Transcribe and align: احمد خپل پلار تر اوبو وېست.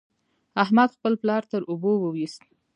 احمد 0.63 0.89
خپل 0.95 1.13
پلار 1.21 1.43
تر 1.51 1.61
اوبو 1.69 1.91
وېست. 2.13 2.43